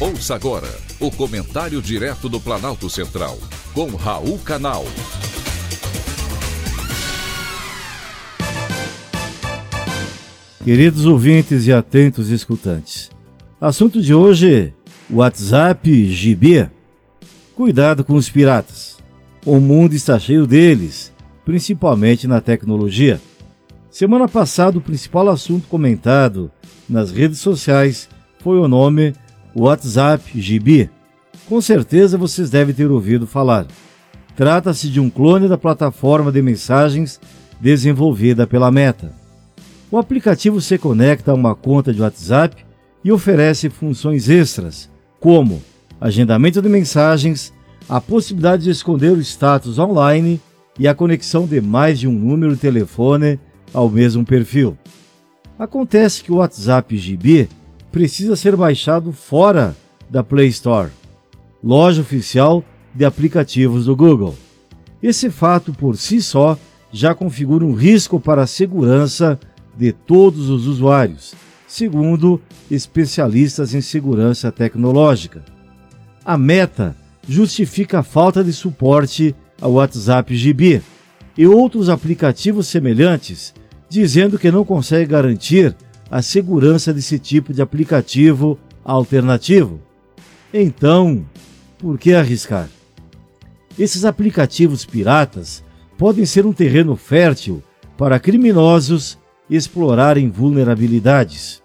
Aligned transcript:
Ouça 0.00 0.34
agora 0.34 0.66
o 0.98 1.08
comentário 1.08 1.80
direto 1.80 2.28
do 2.28 2.40
Planalto 2.40 2.90
Central, 2.90 3.38
com 3.72 3.86
Raul 3.94 4.40
Canal. 4.40 4.84
Queridos 10.64 11.06
ouvintes 11.06 11.68
e 11.68 11.72
atentos 11.72 12.28
escutantes, 12.30 13.08
assunto 13.60 14.02
de 14.02 14.12
hoje: 14.12 14.74
WhatsApp 15.08 16.06
GB. 16.10 16.68
Cuidado 17.54 18.02
com 18.02 18.14
os 18.14 18.28
piratas. 18.28 18.98
O 19.46 19.60
mundo 19.60 19.94
está 19.94 20.18
cheio 20.18 20.44
deles, 20.44 21.12
principalmente 21.44 22.26
na 22.26 22.40
tecnologia. 22.40 23.20
Semana 23.92 24.26
passada, 24.26 24.76
o 24.76 24.80
principal 24.80 25.28
assunto 25.28 25.68
comentado 25.68 26.50
nas 26.88 27.12
redes 27.12 27.38
sociais 27.38 28.08
foi 28.40 28.58
o 28.58 28.66
nome 28.66 29.14
WhatsApp 29.54 30.40
GB. 30.40 30.90
Com 31.48 31.60
certeza 31.60 32.18
vocês 32.18 32.50
devem 32.50 32.74
ter 32.74 32.90
ouvido 32.90 33.26
falar. 33.26 33.66
Trata-se 34.36 34.88
de 34.88 34.98
um 34.98 35.08
clone 35.08 35.48
da 35.48 35.56
plataforma 35.56 36.32
de 36.32 36.42
mensagens 36.42 37.20
desenvolvida 37.60 38.46
pela 38.46 38.70
Meta. 38.70 39.12
O 39.90 39.98
aplicativo 39.98 40.60
se 40.60 40.76
conecta 40.76 41.30
a 41.30 41.34
uma 41.34 41.54
conta 41.54 41.92
de 41.92 42.02
WhatsApp 42.02 42.64
e 43.04 43.12
oferece 43.12 43.70
funções 43.70 44.28
extras, 44.28 44.90
como 45.20 45.62
agendamento 46.00 46.60
de 46.60 46.68
mensagens, 46.68 47.52
a 47.88 48.00
possibilidade 48.00 48.64
de 48.64 48.70
esconder 48.70 49.12
o 49.12 49.20
status 49.20 49.78
online 49.78 50.40
e 50.78 50.88
a 50.88 50.94
conexão 50.94 51.46
de 51.46 51.60
mais 51.60 52.00
de 52.00 52.08
um 52.08 52.12
número 52.12 52.54
de 52.54 52.60
telefone 52.60 53.38
ao 53.72 53.88
mesmo 53.88 54.24
perfil. 54.24 54.76
Acontece 55.58 56.24
que 56.24 56.32
o 56.32 56.36
WhatsApp 56.36 56.96
GB 56.96 57.48
precisa 57.94 58.34
ser 58.34 58.56
baixado 58.56 59.12
fora 59.12 59.76
da 60.10 60.24
Play 60.24 60.48
Store, 60.48 60.90
loja 61.62 62.02
oficial 62.02 62.64
de 62.92 63.04
aplicativos 63.04 63.86
do 63.86 63.94
Google. 63.94 64.34
Esse 65.00 65.30
fato 65.30 65.72
por 65.72 65.96
si 65.96 66.20
só 66.20 66.58
já 66.90 67.14
configura 67.14 67.64
um 67.64 67.72
risco 67.72 68.18
para 68.18 68.42
a 68.42 68.48
segurança 68.48 69.38
de 69.76 69.92
todos 69.92 70.50
os 70.50 70.66
usuários, 70.66 71.36
segundo 71.68 72.40
especialistas 72.68 73.74
em 73.74 73.80
segurança 73.80 74.50
tecnológica. 74.50 75.44
A 76.24 76.36
Meta 76.36 76.96
justifica 77.28 78.00
a 78.00 78.02
falta 78.02 78.42
de 78.42 78.52
suporte 78.52 79.36
ao 79.60 79.74
WhatsApp 79.74 80.34
GB 80.34 80.82
e 81.38 81.46
outros 81.46 81.88
aplicativos 81.88 82.66
semelhantes, 82.66 83.54
dizendo 83.88 84.36
que 84.36 84.50
não 84.50 84.64
consegue 84.64 85.12
garantir 85.12 85.76
a 86.14 86.22
segurança 86.22 86.94
desse 86.94 87.18
tipo 87.18 87.52
de 87.52 87.60
aplicativo 87.60 88.56
alternativo. 88.84 89.80
Então, 90.52 91.26
por 91.76 91.98
que 91.98 92.14
arriscar? 92.14 92.68
Esses 93.76 94.04
aplicativos 94.04 94.84
piratas 94.84 95.64
podem 95.98 96.24
ser 96.24 96.46
um 96.46 96.52
terreno 96.52 96.94
fértil 96.94 97.64
para 97.98 98.20
criminosos 98.20 99.18
explorarem 99.50 100.30
vulnerabilidades. 100.30 101.60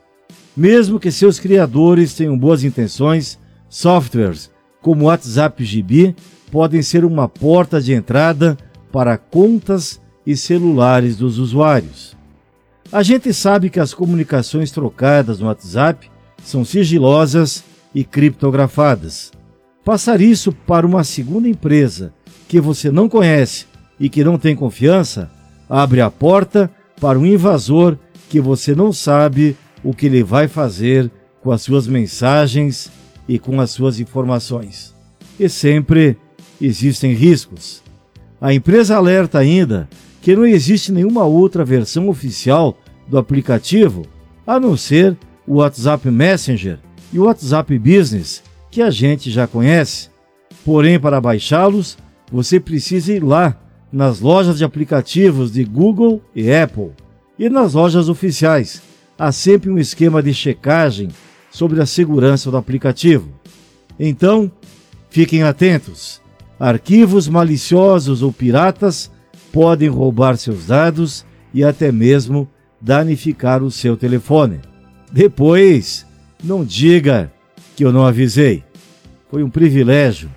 Mesmo 0.58 1.00
que 1.00 1.11
seus 1.11 1.39
criadores 1.39 2.16
tenham 2.16 2.36
boas 2.36 2.63
intenções, 2.63 3.38
softwares 3.69 4.50
como 4.81 5.06
WhatsApp 5.06 5.63
GB 5.63 6.16
podem 6.52 6.81
ser 6.81 7.06
uma 7.06 7.30
porta 7.30 7.80
de 7.80 7.94
entrada 7.94 8.58
para 8.91 9.16
contas 9.16 10.02
e 10.25 10.36
celulares 10.36 11.17
dos 11.17 11.38
usuários. 11.38 12.17
A 12.91 13.03
gente 13.03 13.31
sabe 13.33 13.69
que 13.69 13.79
as 13.79 13.93
comunicações 13.93 14.71
trocadas 14.71 15.39
no 15.39 15.45
WhatsApp 15.45 16.09
são 16.43 16.65
sigilosas 16.65 17.63
e 17.93 18.03
criptografadas. 18.03 19.31
Passar 19.85 20.19
isso 20.21 20.51
para 20.51 20.88
uma 20.88 21.03
segunda 21.03 21.47
empresa 21.47 22.11
que 22.47 22.59
você 22.59 22.89
não 22.89 23.07
conhece 23.07 23.67
e 23.99 24.09
que 24.09 24.23
não 24.23 24.39
tem 24.39 24.55
confiança 24.55 25.29
abre 25.69 26.01
a 26.01 26.09
porta 26.09 26.69
para 26.99 27.19
um 27.19 27.25
invasor 27.25 27.95
que 28.28 28.41
você 28.41 28.73
não 28.73 28.91
sabe 28.91 29.55
o 29.83 29.94
que 29.94 30.07
ele 30.07 30.23
vai 30.23 30.47
fazer 30.47 31.11
com 31.41 31.51
as 31.51 31.61
suas 31.61 31.85
mensagens 31.85 32.91
e 33.28 33.38
com 33.38 33.61
as 33.61 33.69
suas 33.69 33.99
informações. 33.99 34.95
E 35.39 35.47
sempre 35.47 36.17
existem 36.59 37.13
riscos. 37.13 37.83
A 38.41 38.51
empresa 38.51 38.97
alerta 38.97 39.38
ainda 39.38 39.88
que 40.22 40.35
não 40.35 40.46
existe 40.46 40.91
nenhuma 40.91 41.24
outra 41.24 41.63
versão 41.63 42.09
oficial 42.09 42.78
do 43.07 43.18
aplicativo 43.18 44.06
a 44.46 44.59
não 44.59 44.75
ser 44.75 45.18
o 45.47 45.56
WhatsApp 45.56 46.09
Messenger 46.09 46.80
e 47.12 47.19
o 47.19 47.25
WhatsApp 47.25 47.78
Business, 47.80 48.44
que 48.69 48.81
a 48.81 48.90
gente 48.90 49.31
já 49.31 49.47
conhece. 49.47 50.09
Porém, 50.63 51.00
para 51.00 51.22
baixá-los, 51.22 51.97
você 52.31 52.59
precisa 52.59 53.13
ir 53.13 53.24
lá 53.24 53.59
nas 53.91 54.19
lojas 54.19 54.58
de 54.58 54.63
aplicativos 54.63 55.52
de 55.52 55.63
Google 55.63 56.22
e 56.35 56.52
Apple 56.52 56.91
e 57.38 57.50
nas 57.50 57.74
lojas 57.74 58.09
oficiais. 58.09 58.81
Há 59.18 59.31
sempre 59.31 59.69
um 59.69 59.78
esquema 59.78 60.22
de 60.22 60.34
checagem 60.34 61.09
sobre 61.52 61.81
a 61.81 61.85
segurança 61.85 62.52
do 62.52 62.58
aplicativo. 62.58 63.29
Então, 64.00 64.52
fiquem 65.09 65.44
atentos. 65.44 66.22
Arquivos 66.59 67.28
maliciosos 67.28 68.22
ou 68.22 68.31
piratas 68.31 69.09
podem 69.51 69.89
roubar 69.89 70.37
seus 70.37 70.67
dados 70.67 71.25
e 71.53 71.63
até 71.63 71.91
mesmo 71.91 72.49
danificar 72.79 73.63
o 73.63 73.71
seu 73.71 73.97
telefone. 73.97 74.59
Depois, 75.11 76.05
não 76.43 76.63
diga 76.63 77.31
que 77.75 77.83
eu 77.83 77.91
não 77.91 78.05
avisei. 78.05 78.63
Foi 79.29 79.43
um 79.43 79.49
privilégio 79.49 80.29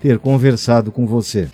ter 0.00 0.18
conversado 0.18 0.90
com 0.90 1.06
você. 1.06 1.48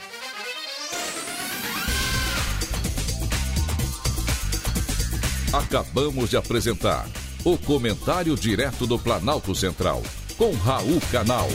Acabamos 5.53 6.31
de 6.31 6.37
apresentar 6.37 7.09
o 7.45 7.57
Comentário 7.57 8.37
Direto 8.37 8.87
do 8.87 8.99
Planalto 8.99 9.55
Central, 9.55 10.03
com 10.37 10.53
Raul 10.53 11.01
Canal. 11.11 11.49